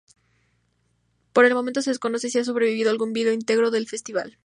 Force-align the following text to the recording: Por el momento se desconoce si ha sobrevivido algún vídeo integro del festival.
Por 1.31 1.45
el 1.45 1.53
momento 1.53 1.83
se 1.83 1.91
desconoce 1.91 2.31
si 2.31 2.39
ha 2.39 2.43
sobrevivido 2.43 2.89
algún 2.89 3.13
vídeo 3.13 3.33
integro 3.33 3.69
del 3.69 3.87
festival. 3.87 4.39